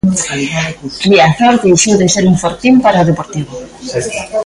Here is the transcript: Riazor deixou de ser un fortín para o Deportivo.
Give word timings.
Riazor 1.09 1.55
deixou 1.65 1.95
de 2.01 2.07
ser 2.13 2.23
un 2.31 2.35
fortín 2.43 2.75
para 2.85 3.03
o 3.03 3.07
Deportivo. 3.09 3.53